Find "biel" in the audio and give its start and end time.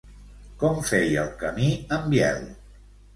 2.15-2.41